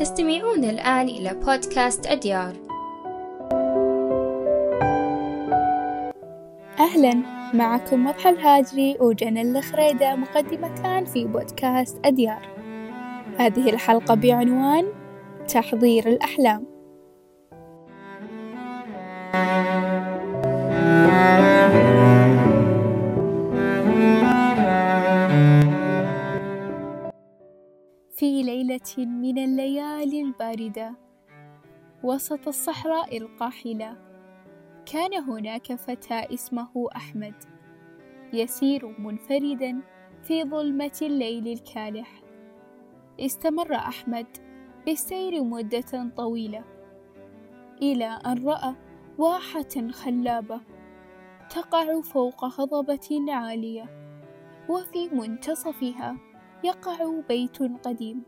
[0.00, 2.54] تستمعون الآن إلى بودكاست أديار.
[6.78, 7.22] أهلا.
[7.54, 12.48] معكم مضحى الهاجري وجنى الخريدة مقدمتان في بودكاست أديار.
[13.38, 14.86] هذه الحلقة بعنوان
[15.48, 16.66] تحضير الأحلام.
[28.20, 30.94] في ليلة من الليالي الباردة
[32.02, 33.96] وسط الصحراء القاحلة.
[34.86, 37.34] كان هناك فتى اسمه أحمد
[38.32, 39.80] يسير منفردا
[40.22, 42.22] في ظلمة الليل الكالح.
[43.20, 44.26] استمر أحمد
[44.86, 46.64] بالسير مدة طويلة
[47.82, 48.74] إلى أن رأى
[49.18, 50.60] واحة خلابة
[51.50, 53.84] تقع فوق هضبة عالية
[54.68, 56.29] وفي منتصفها
[56.64, 58.22] يقع بيت قديم.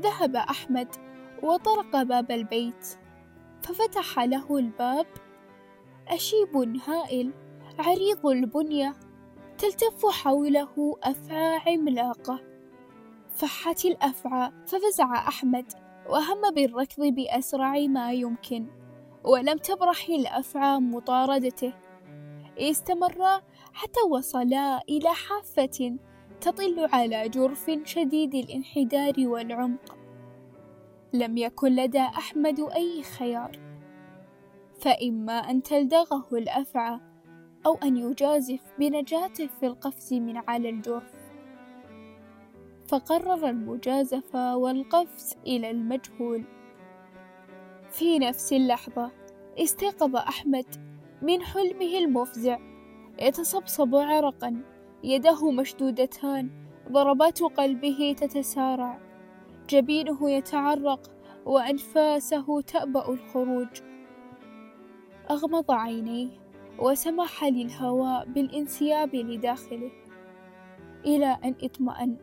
[0.00, 0.88] ذهب أحمد
[1.42, 2.86] وطرق باب البيت
[3.62, 5.06] ففتح له الباب.
[6.08, 7.32] أشيب هائل
[7.78, 8.94] عريض البنية
[9.58, 12.40] تلتف حوله أفعى عملاقة
[13.34, 15.72] فحت الأفعى ففزع أحمد
[16.08, 18.66] وهم بالركض بأسرع ما يمكن.
[19.24, 21.72] ولم تبرح الأفعى مطاردته.
[22.58, 25.98] استمرا حتى وصلا إلى حافة
[26.42, 29.96] تطل على جرف شديد الانحدار والعمق.
[31.12, 33.58] لم يكن لدى أحمد أي خيار
[34.78, 37.00] فإما أن تلدغه الأفعى
[37.66, 41.14] أو أن يجازف بنجاته في القفز من على الجرف.
[42.88, 46.44] فقرر المجازفة والقفز إلى المجهول.
[47.90, 49.10] في نفس اللحظة
[49.58, 50.66] استيقظ أحمد
[51.22, 52.58] من حلمه المفزع
[53.20, 54.71] يتصبصب عرقا.
[55.04, 56.50] يداه مشدودتان
[56.92, 58.98] ضربات قلبه تتسارع.
[59.68, 61.10] جبينه يتعرق
[61.46, 63.68] وأنفاسه تأبأ الخروج.
[65.30, 66.28] أغمض عينيه
[66.78, 69.90] وسمح للهواء بالانسياب لداخله
[71.04, 72.16] إلى أن اطمأن.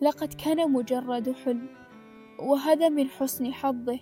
[0.00, 1.68] لقد كان مجرد حلم
[2.38, 3.98] وهذا من حسن حظه.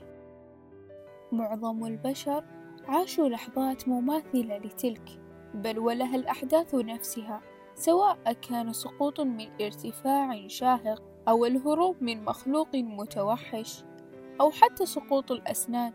[1.32, 2.44] معظم البشر
[2.88, 5.20] عاشوا لحظات مماثلة لتلك
[5.54, 7.49] بل ولها الأحداث نفسها.
[7.80, 13.84] سواء كان سقوط من ارتفاع شاهق أو الهروب من مخلوق متوحش
[14.40, 15.92] أو حتى سقوط الأسنان.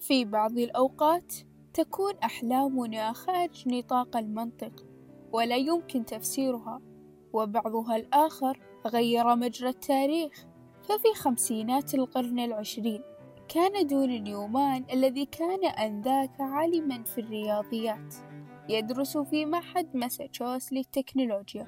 [0.00, 1.34] في بعض الأوقات
[1.74, 4.84] تكون أحلامنا خارج نطاق المنطق
[5.32, 6.80] ولا يمكن تفسيرها
[7.32, 10.46] وبعضها الآخر غير مجرى التاريخ.
[10.82, 13.02] ففي خمسينات القرن العشرين
[13.48, 18.14] كان دون نيومان الذي كان أنذاك عالما في الرياضيات.
[18.68, 21.66] يدرس في معهد ماساتشوس للتكنولوجيا.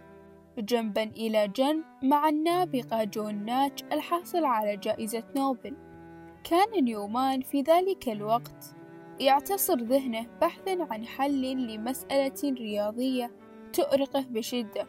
[0.58, 5.76] جنبا إلى جنب مع النابغة جون ناتش الحاصل على جائزة نوبل.
[6.44, 8.74] كان نيومان في ذلك الوقت
[9.20, 13.30] يعتصر ذهنه بحثا عن حل لمسألة رياضية
[13.72, 14.86] تؤرقه بشدة.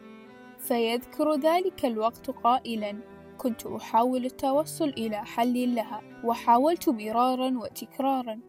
[0.58, 2.98] فيذكر ذلك الوقت قائلا
[3.38, 8.40] كنت أحاول التوصل إلى حل لها وحاولت مرارا وتكرارا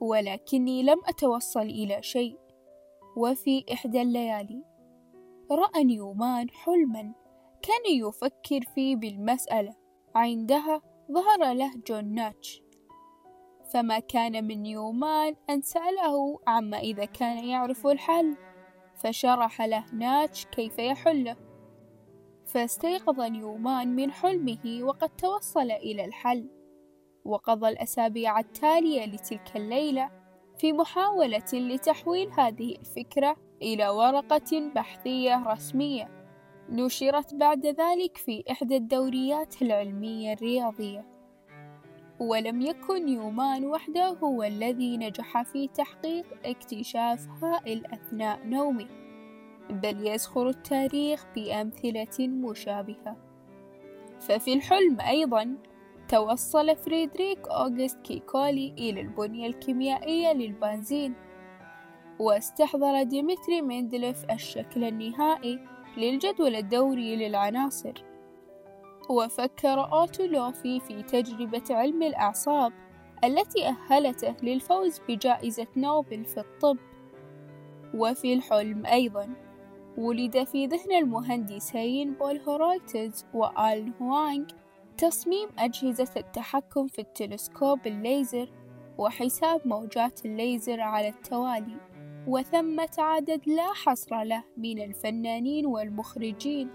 [0.00, 2.45] ولكني لم أتوصل إلى شيء.
[3.16, 4.64] وفي إحدى الليالي.
[5.50, 7.12] رأى نيومان حلما
[7.62, 9.74] كان يفكر فيه بالمسألة.
[10.14, 10.82] عندها
[11.12, 12.62] ظهر له جون ناتش.
[13.72, 18.36] فما كان من نيومان أن سأله عما إذا كان يعرف الحل.
[18.96, 21.36] فشرح له ناتش كيف يحله
[22.46, 26.48] فاستيقظ نيومان من حلمه وقد توصل إلى الحل.
[27.24, 30.25] وقضى الأسابيع التالية لتلك الليلة.
[30.58, 36.08] في محاولة لتحويل هذه الفكرة إلى ورقة بحثية رسمية.
[36.70, 41.04] نشرت بعد ذلك في إحدى الدوريات العلمية الرياضية.
[42.20, 48.88] ولم يكن نيومان وحده هو الذي نجح في تحقيق اكتشاف هائل أثناء نومه
[49.70, 53.16] بل يزخر التاريخ بأمثلة مشابهة.
[54.20, 55.56] ففي الحلم أيضا
[56.08, 61.14] توصل فريدريك أوغست كيكولي إلى البنية الكيميائية للبنزين
[62.18, 65.58] واستحضر ديمتري مندليف الشكل النهائي
[65.96, 68.04] للجدول الدوري للعناصر.
[69.10, 72.72] وفكر أوتولوفي في تجربة علم الأعصاب
[73.24, 76.78] التي أهلته للفوز بجائزة نوبل في الطب.
[77.94, 79.28] وفي الحلم أيضا
[79.98, 84.46] ولد في ذهن المهندسين بول هورايتز وآل هوانغ
[84.98, 88.48] تصميم أجهزة التحكم في التلسكوب الليزر
[88.98, 91.76] وحساب موجات الليزر على التوالي
[92.26, 96.70] وثمة عدد لا حصر له من الفنانين والمخرجين.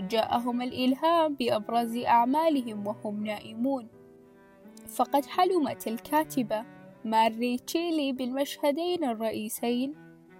[0.00, 3.88] جاءهم الإلهام بأبرز أعمالهم وهم نائمون.
[4.86, 6.64] فقد حلمت الكاتبة
[7.04, 9.94] ماري شيلي بالمشهدين الرئيسين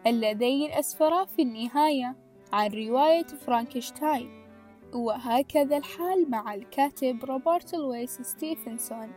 [0.06, 2.16] اللذين أسفرا في النهاية
[2.52, 4.45] عن رواية فرانكشتاين.
[4.96, 9.12] وهكذا الحال مع الكاتب روبرت لويس ستيفنسون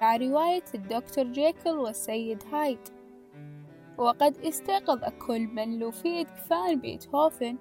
[0.00, 2.78] مع رواية الدكتور جيكل والسيد هايد
[3.98, 7.56] وقد استيقظ كل من لوفيد فان بيتهوفن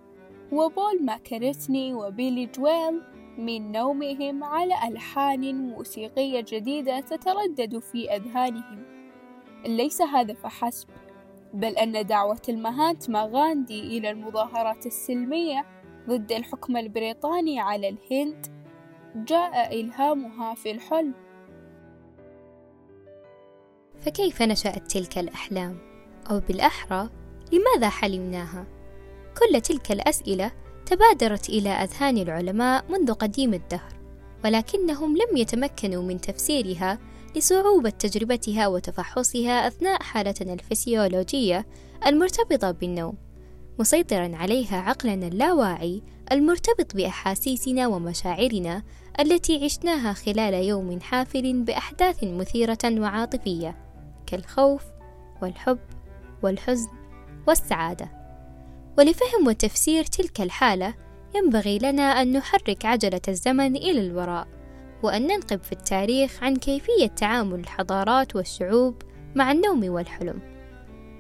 [0.52, 3.02] وبول ماكارتني وبيلي جويل
[3.38, 8.84] من نومهم على ألحان موسيقية جديدة تتردد في أذهانهم.
[9.66, 10.88] ليس هذا فحسب
[11.54, 15.66] بل أن دعوة المهاتما غاندي إلى المظاهرات السلمية
[16.10, 18.46] ضد الحكم البريطاني على الهند
[19.16, 21.14] جاء إلهامها في الحلم
[24.02, 25.78] فكيف نشأت تلك الأحلام؟
[26.32, 27.10] أو بالأحرى
[27.52, 28.66] لماذا حلمناها؟
[29.40, 30.52] كل تلك الأسئلة
[30.86, 33.94] تبادرت إلى أذهان العلماء منذ قديم الدهر
[34.46, 37.00] ولكنهم لم يتمكنوا من تفسيرها
[37.36, 41.66] لصعوبة تجربتها وتفحصها أثناء حالتنا الفسيولوجية
[42.06, 43.23] المرتبطة بالنوم
[43.80, 48.84] مسيطرا عليها عقلنا اللاواعي المرتبط بأحاسيسنا ومشاعرنا
[49.20, 53.78] التي عشناها خلال يوم حافل بأحداث مثيرة وعاطفية
[54.28, 54.84] كالخوف
[55.42, 55.80] والحب
[56.44, 56.90] والحزن
[57.48, 58.10] والسعادة.
[58.98, 60.94] ولفهم وتفسير تلك الحالة
[61.36, 64.48] ينبغي لنا أن نحرك عجلة الزمن إلى الوراء
[65.04, 69.02] وأن ننقب في التاريخ عن كيفية تعامل الحضارات والشعوب
[69.36, 70.40] مع النوم والحلم.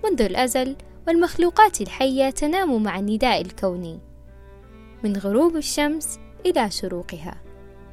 [0.03, 0.75] منذ الأزل
[1.07, 4.00] والمخلوقات الحية تنام مع النداء الكوني
[5.03, 7.41] من غروب الشمس إلى شروقها.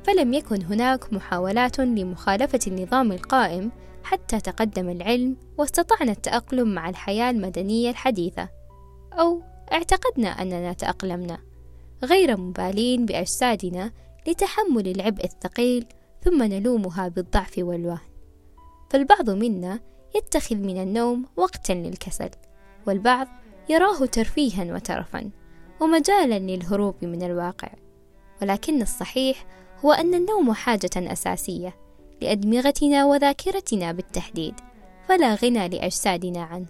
[0.05, 3.71] فلم يكن هناك محاولات لمخالفة النظام القائم
[4.05, 8.49] حتى تقدم العلم واستطعنا التأقلم مع الحياة المدنية الحديثة
[9.13, 9.43] أو
[9.73, 11.39] اعتقدنا أننا تأقلمنا
[12.05, 13.93] غير مبالين بأجسادنا
[14.29, 15.87] لتحمل العبء الثقيل
[16.25, 18.11] ثم نلومها بالضعف والوهن.
[18.91, 19.81] فالبعض منا
[20.17, 22.31] يتخذ من النوم وقتا للكسل.
[22.87, 23.29] والبعض
[23.69, 25.31] يراه ترفيها وترفا
[25.81, 27.69] ومجالا للهروب من الواقع.
[28.43, 29.47] ولكن الصحيح
[29.85, 31.77] هو أن النوم حاجة أساسية
[32.23, 34.55] لأدمغتنا وذاكرتنا بالتحديد
[35.09, 36.67] فلا غنى لأجسادنا عنه.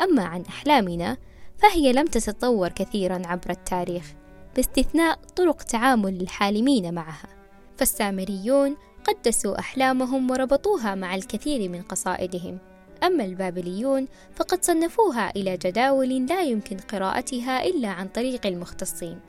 [0.00, 1.16] أما عن أحلامنا
[1.58, 4.12] فهي لم تتطور كثيرا عبر التاريخ
[4.56, 7.28] باستثناء طرق تعامل الحالمين معها.
[7.76, 12.58] فالسامريون قدسوا أحلامهم وربطوها مع الكثير من قصائدهم.
[13.02, 19.20] أما البابليون فقد صنفوها إلى جداول لا يمكن قراءتها إلا عن طريق المختصين.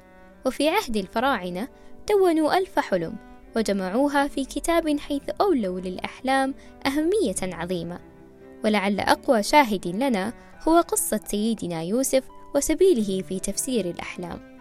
[0.46, 1.68] وفي عهد الفراعنة
[2.10, 3.16] دونوا ألف حلم
[3.56, 6.54] وجمعوها في كتاب حيث أولوا للأحلام
[6.86, 8.00] أهمية عظيمة.
[8.64, 10.34] ولعل أقوى شاهد لنا
[10.68, 12.24] هو قصة سيدنا يوسف
[12.56, 14.56] وسبيله في تفسير الأحلام.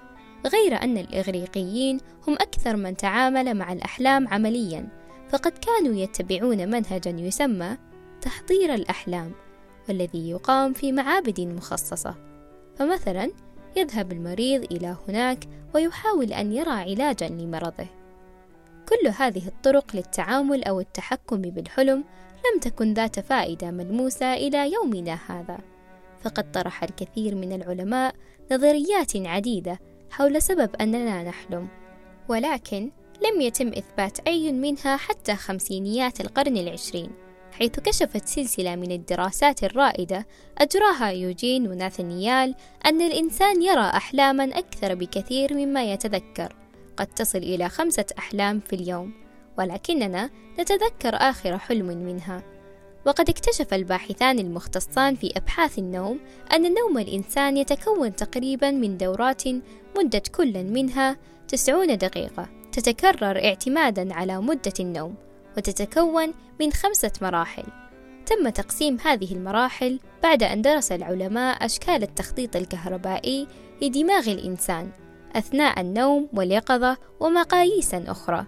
[0.46, 4.88] غير أن الإغريقيين هم أكثر من تعامل مع الأحلام عمليا
[5.28, 7.76] فقد كانوا يتبعون منهجا يسمى
[8.24, 9.32] تحضير الأحلام
[9.88, 12.14] والذي يقام في معابد مخصصة.
[12.76, 13.30] فمثلا
[13.76, 15.44] يذهب المريض إلى هناك
[15.74, 17.86] ويحاول أن يرى علاجا لمرضه.
[18.88, 22.04] كل هذه الطرق للتعامل أو التحكم بالحلم
[22.44, 25.58] لم تكن ذات فائدة ملموسة إلى يومنا هذا.
[26.22, 28.14] فقد طرح الكثير من العلماء
[28.52, 29.78] نظريات عديدة
[30.10, 31.68] حول سبب أننا نحلم.
[32.28, 32.90] ولكن
[33.24, 37.23] لم يتم إثبات أي منها حتى خمسينيات القرن العشرين.
[37.58, 40.26] حيث كشفت سلسلة من الدراسات الرائدة
[40.58, 42.54] أجراها يوجين وناثانيال
[42.86, 46.56] أن الإنسان يرى أحلاما أكثر بكثير مما يتذكر.
[46.96, 49.12] قد تصل إلى خمسة أحلام في اليوم
[49.58, 50.30] ولكننا
[50.60, 52.42] نتذكر آخر حلم منها.
[53.06, 56.20] وقد اكتشف الباحثان المختصان في أبحاث النوم
[56.52, 59.42] أن نوم الإنسان يتكون تقريبا من دورات
[59.98, 61.16] مدة كل منها
[61.48, 65.14] تسعون دقيقة تتكرر اعتمادا على مدة النوم.
[65.56, 67.64] وتتكون من خمسة مراحل.
[68.26, 73.46] تم تقسيم هذه المراحل بعد أن درس العلماء أشكال التخطيط الكهربائي
[73.82, 74.90] لدماغ الإنسان
[75.36, 78.46] أثناء النوم واليقظة ومقاييس أخرى.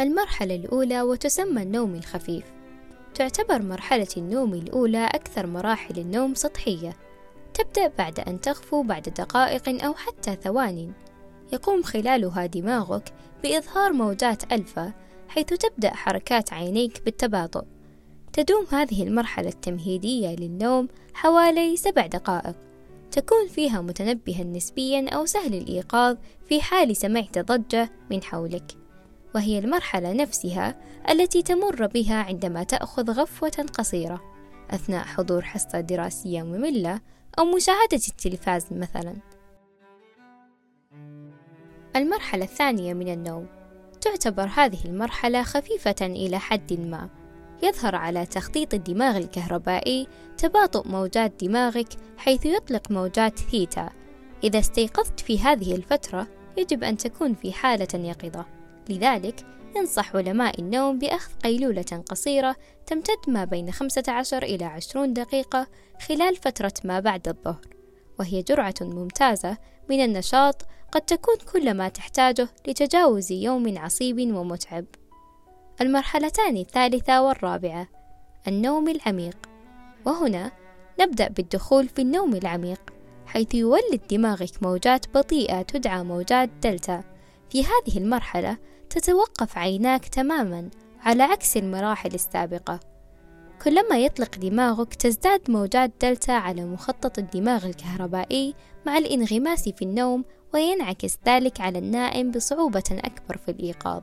[0.00, 2.44] المرحلة الأولى وتسمى النوم الخفيف،
[3.14, 6.96] تعتبر مرحلة النوم الأولى أكثر مراحل النوم سطحية،
[7.54, 10.92] تبدأ بعد أن تغفو بعد دقائق أو حتى ثوان،
[11.52, 14.92] يقوم خلالها دماغك بإظهار موجات ألفا
[15.28, 17.64] حيث تبدأ حركات عينيك بالتباطؤ.
[18.32, 22.56] تدوم هذه المرحلة التمهيدية للنوم حوالي سبع دقائق.
[23.10, 26.16] تكون فيها متنبها نسبيا أو سهل الإيقاظ
[26.48, 28.76] في حال سمعت ضجة من حولك.
[29.34, 30.80] وهي المرحلة نفسها
[31.10, 34.20] التي تمر بها عندما تأخذ غفوة قصيرة
[34.70, 37.00] أثناء حضور حصة دراسية مملة
[37.38, 39.14] أو مشاهدة التلفاز مثلا.
[41.96, 43.46] المرحلة الثانية من النوم.
[44.00, 47.08] تعتبر هذه المرحلة خفيفة إلى حد ما.
[47.62, 50.06] يظهر على تخطيط الدماغ الكهربائي
[50.38, 53.90] تباطؤ موجات دماغك حيث يطلق موجات ثيتا.
[54.44, 58.46] إذا استيقظت في هذه الفترة يجب أن تكون في حالة يقظة.
[58.88, 62.56] لذلك ينصح علماء النوم بأخذ قيلولة قصيرة
[62.86, 65.66] تمتد ما بين 15 إلى 20 دقيقة
[66.08, 67.79] خلال فترة ما بعد الظهر.
[68.20, 69.56] وهي جرعة ممتازة
[69.90, 70.62] من النشاط
[70.92, 74.84] قد تكون كل ما تحتاجه لتجاوز يوم عصيب ومتعب.
[75.80, 77.88] المرحلتان الثالثة والرابعة
[78.48, 79.36] النوم العميق.
[80.06, 80.52] وهنا
[81.00, 82.80] نبدأ بالدخول في النوم العميق
[83.26, 87.04] حيث يولد دماغك موجات بطيئة تدعى موجات دلتا.
[87.50, 88.56] في هذه المرحلة
[88.90, 92.80] تتوقف عيناك تماما على عكس المراحل السابقة.
[93.64, 98.54] كلما يطلق دماغك تزداد موجات دلتا على مخطط الدماغ الكهربائي
[98.86, 100.24] مع الانغماس في النوم
[100.54, 104.02] وينعكس ذلك على النائم بصعوبة أكبر في الإيقاظ.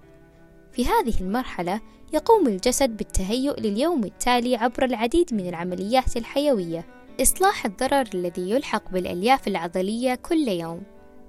[0.72, 1.82] في هذه المرحلة
[2.14, 6.86] يقوم الجسد بالتهيؤ لليوم التالي عبر العديد من العمليات الحيوية.
[7.22, 10.84] إصلاح الضرر الذي يلحق بالألياف العضلية كل يوم.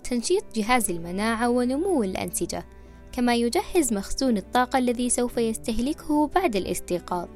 [0.04, 2.66] تنشيط جهاز المناعة ونمو الأنسجة.
[3.12, 7.28] كما يجهز مخزون الطاقة الذي سوف يستهلكه بعد الاستيقاظ.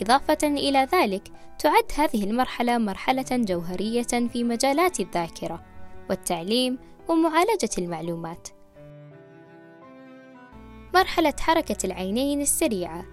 [0.00, 5.62] إضافة إلى ذلك تعد هذه المرحلة مرحلة جوهرية في مجالات الذاكرة
[6.10, 8.48] والتعليم ومعالجة المعلومات.
[10.94, 13.04] مرحلة حركة العينين السريعة.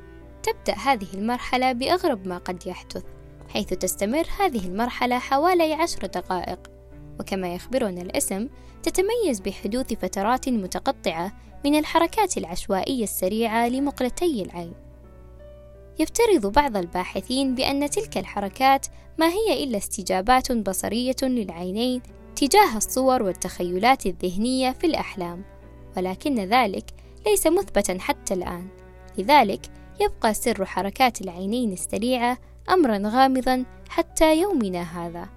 [0.43, 3.03] تبدأ هذه المرحلة بأغرب ما قد يحدث
[3.49, 6.59] حيث تستمر هذه المرحلة حوالي عشر دقائق.
[7.19, 8.49] وكما يخبرنا الاسم
[8.83, 11.31] تتميز بحدوث فترات متقطعة
[11.65, 14.88] من الحركات العشوائية السريعة لمقلتي العين.
[15.99, 18.85] يفترض بعض الباحثين بأن تلك الحركات
[19.17, 22.01] ما هي إلا استجابات بصرية للعينين
[22.35, 25.43] تجاه الصور والتخيلات الذهنية في الأحلام
[25.97, 26.85] ولكن ذلك
[27.25, 28.67] ليس مثبتا حتى الآن.
[29.17, 29.65] لذلك
[30.01, 32.37] يبقى سر حركات العينين السريعة
[32.69, 35.29] أمرا غامضا حتى يومنا هذا.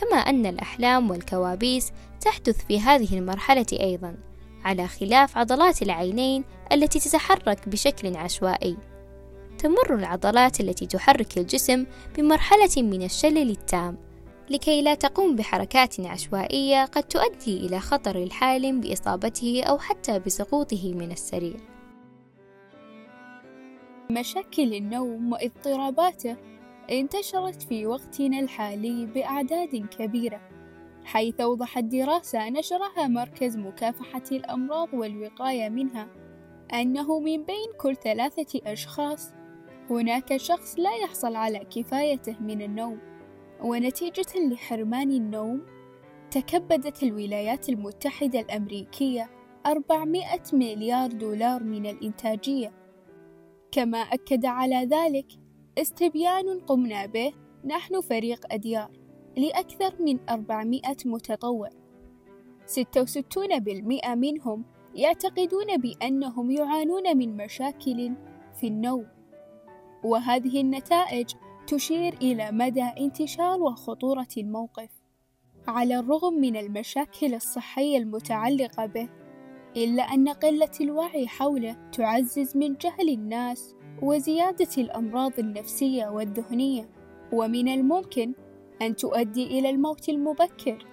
[0.00, 4.16] كما أن الأحلام والكوابيس تحدث في هذه المرحلة أيضا
[4.64, 8.76] على خلاف عضلات العينين التي تتحرك بشكل عشوائي.
[9.62, 13.96] تمر العضلات التي تحرك الجسم بمرحلة من الشلل التام
[14.50, 21.12] لكي لا تقوم بحركات عشوائية قد تؤدي إلى خطر الحالم بإصابته أو حتى بسقوطه من
[21.12, 21.60] السرير.
[24.10, 26.36] مشاكل النوم واضطراباته
[26.90, 30.40] انتشرت في وقتنا الحالي بأعداد كبيرة،
[31.04, 36.08] حيث أوضحت دراسة نشرها مركز مكافحة الأمراض والوقاية منها
[36.74, 39.41] أنه من بين كل ثلاثة أشخاص
[39.92, 42.98] هناك شخص لا يحصل على كفايته من النوم.
[43.62, 45.62] ونتيجة لحرمان النوم
[46.30, 49.30] تكبدت الولايات المتحدة الأمريكية
[49.66, 52.72] 400 مليار دولار من الإنتاجية
[53.72, 55.26] كما أكد على ذلك
[55.78, 57.32] استبيان قمنا به
[57.64, 58.90] نحن فريق أديار
[59.36, 61.68] لأكثر من 400 متطوع
[62.66, 68.12] 66% منهم يعتقدون بأنهم يعانون من مشاكل
[68.60, 69.06] في النوم
[70.04, 71.26] وهذه النتائج
[71.66, 74.90] تشير إلى مدى انتشار وخطورة الموقف.
[75.68, 79.08] على الرغم من المشاكل الصحية المتعلقة به
[79.76, 86.90] إلا أن قلة الوعي حوله تعزز من جهل الناس وزيادة الأمراض النفسية والذهنية
[87.32, 88.32] ومن الممكن
[88.82, 90.86] أن تؤدي إلى الموت المبكر.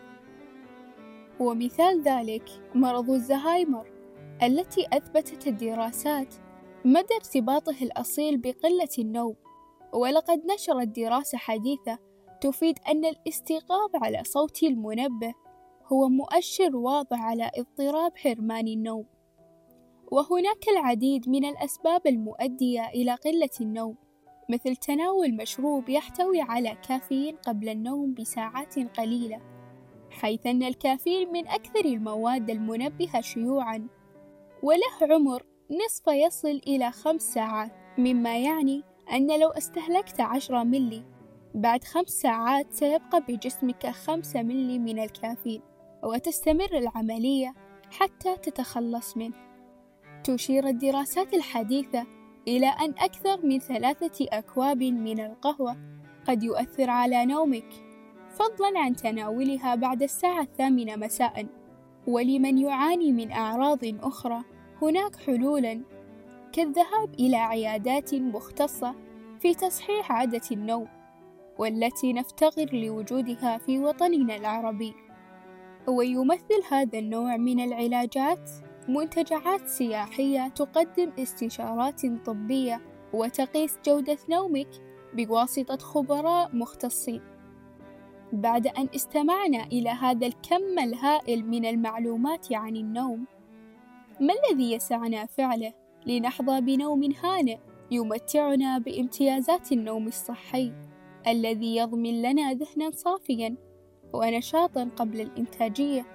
[1.39, 3.85] ومثال ذلك مرض الزهايمر
[4.43, 6.35] التي أثبتت الدراسات
[6.85, 9.35] مدى ارتباطه الأصيل بقلة النوم؟
[9.93, 11.97] ولقد نشرت دراسة حديثة
[12.41, 15.33] تفيد أن الاستيقاظ على صوت المنبه
[15.93, 19.05] هو مؤشر واضح على اضطراب حرمان النوم.
[20.11, 23.95] وهناك العديد من الأسباب المؤدية إلى قلة النوم
[24.49, 29.41] مثل تناول مشروب يحتوي على كافيين قبل النوم بساعات قليلة
[30.09, 33.87] حيث أن الكافيين من أكثر المواد المنبهة شيوعًا
[34.63, 38.83] وله عمر نصف يصل إلى خمس ساعات مما يعني
[39.13, 41.03] أن لو استهلكت عشرة ملي
[41.55, 45.61] بعد خمس ساعات سيبقى بجسمك خمسة ملي من الكافيين
[46.03, 47.53] وتستمر العملية
[47.91, 49.35] حتى تتخلص منه.
[50.23, 52.05] تشير الدراسات الحديثة
[52.47, 55.77] إلى أن أكثر من ثلاثة أكواب من القهوة
[56.27, 57.73] قد يؤثر على نومك
[58.29, 61.47] فضلا عن تناولها بعد الساعة الثامنة مساء
[62.07, 64.43] ولمن يعاني من أعراض أخرى
[64.81, 65.81] هناك حلولا
[66.53, 68.95] كالذهاب إلى عيادات مختصة
[69.39, 70.87] في تصحيح عادة النوم
[71.57, 74.93] والتي نفتقر لوجودها في وطننا العربي
[75.87, 78.49] ويمثل هذا النوع من العلاجات
[78.87, 82.81] منتجعات سياحية تقدم استشارات طبية
[83.13, 84.69] وتقيس جودة نومك
[85.13, 87.21] بواسطة خبراء مختصين.
[88.33, 93.25] بعد أن استمعنا إلى هذا الكم الهائل من المعلومات عن النوم،
[94.19, 95.73] ما الذي يسعنا فعله
[96.05, 97.57] لنحظى بنوم هانئ
[97.91, 100.73] يمتعنا بامتيازات النوم الصحي
[101.27, 103.55] الذي يضمن لنا ذهنا صافيا
[104.13, 106.05] ونشاطا قبل الإنتاجية؟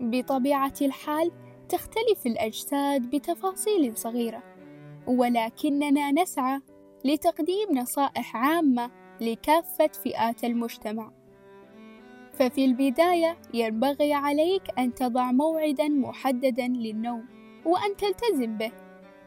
[0.00, 1.32] بطبيعة الحال
[1.68, 4.42] تختلف الأجساد بتفاصيل صغيرة،
[5.06, 6.60] ولكننا نسعى
[7.04, 11.12] لتقديم نصائح عامة لكافة فئات المجتمع.
[12.38, 17.24] ففي البداية ينبغي عليك أن تضع موعدا محددا للنوم
[17.64, 18.72] وأن تلتزم به،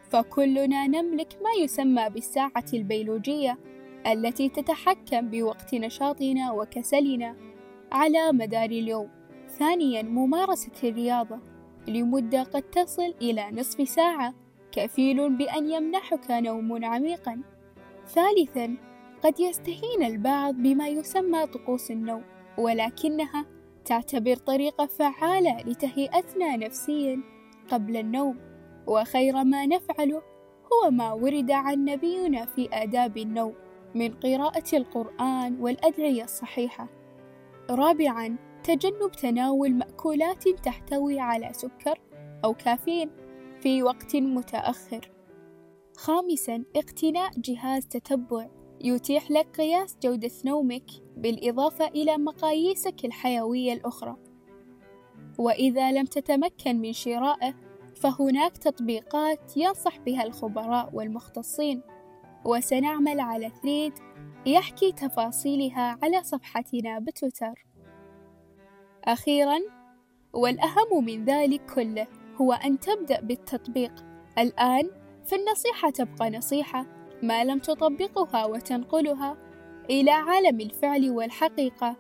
[0.09, 3.57] فكلنا نملك ما يسمى بالساعة البيولوجية
[4.07, 7.35] التي تتحكم بوقت نشاطنا وكسلنا
[7.91, 9.09] على مدار اليوم.
[9.47, 11.39] ثانيا ممارسة الرياضة.
[11.87, 14.33] لمدة قد تصل إلى نصف ساعة.
[14.71, 17.41] كفيل بأن يمنحك نوم عميقا.
[18.07, 18.77] ثالثا
[19.23, 22.23] قد يستهين البعض بما يسمى طقوس النوم.
[22.59, 23.45] ولكنها
[23.85, 27.21] تعتبر طريقة فعالة لتهيئتنا نفسيا
[27.71, 28.37] قبل النوم
[28.87, 30.21] وخير ما نفعله
[30.73, 33.53] هو ما ورد عن نبينا في آداب النوم
[33.95, 36.87] من قراءة القرآن والأدعية الصحيحة
[37.69, 41.99] رابعا تجنب تناول مأكولات تحتوي على سكر
[42.45, 43.09] أو كافيين
[43.61, 45.11] في وقت متأخر.
[45.97, 48.47] خامسًا اقتناء جهاز تتبع
[48.81, 50.85] يتيح لك قياس جودة نومك
[51.21, 54.15] بالإضافة إلى مقاييسك الحيوية الأخرى.
[55.37, 57.53] وإذا لم تتمكن من شرائه
[57.95, 61.81] فهناك تطبيقات ينصح بها الخبراء والمختصين.
[62.45, 63.93] وسنعمل على ثريد
[64.45, 67.65] يحكي تفاصيلها على صفحتنا بتويتر.
[69.03, 69.59] أخيرا
[70.33, 72.07] والأهم من ذلك كله
[72.41, 74.05] هو أن تبدأ بالتطبيق.
[74.37, 74.89] الآن
[75.25, 76.85] فالنصيحة تبقى نصيحة
[77.23, 79.48] ما لم تطبقها وتنقلها.
[79.89, 81.95] إلى عالم الفعل والحقيقة.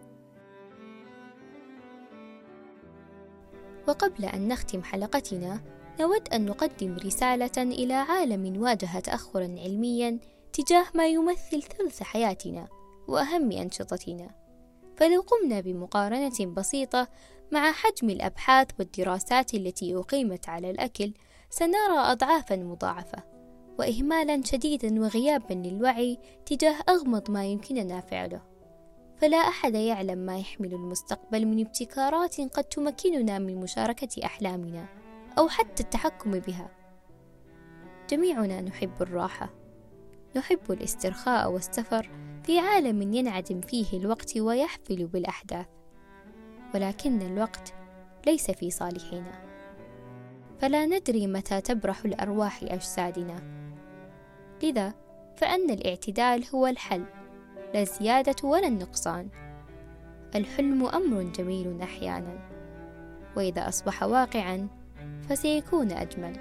[3.87, 5.61] وقبل أن نختم حلقتنا
[5.99, 10.19] نود أن نقدم رسالة إلى عالم واجه تأخرا علميا
[10.53, 12.67] تجاه ما يمثل ثلث حياتنا
[13.07, 14.29] وأهم أنشطتنا.
[14.97, 17.07] فلو قمنا بمقارنة بسيطة
[17.51, 21.13] مع حجم الأبحاث والدراسات التي أقيمت على الأكل
[21.49, 23.38] سنرى أضعافا مضاعفة.
[23.79, 28.41] وإهمالا شديدا وغيابا للوعي تجاه أغمض ما يمكننا فعله.
[29.17, 34.85] فلا أحد يعلم ما يحمل المستقبل من ابتكارات قد تمكننا من مشاركة أحلامنا
[35.37, 36.69] أو حتى التحكم بها.
[38.09, 39.53] جميعنا نحب الراحة
[40.35, 42.09] نحب الاسترخاء والسفر
[42.43, 45.67] في عالم ينعدم فيه الوقت ويحفل بالأحداث.
[46.75, 47.73] ولكن الوقت
[48.27, 49.49] ليس في صالحنا.
[50.59, 53.59] فلا ندري متى تبرح الأرواح أجسادنا.
[54.63, 54.93] لذا
[55.37, 57.05] فأن الاعتدال هو الحل
[57.73, 59.29] لا الزيادة ولا النقصان.
[60.35, 62.39] الحلم أمر جميل أحيانا
[63.37, 64.67] وإذا أصبح واقعا
[65.29, 66.33] فسيكون أجمل.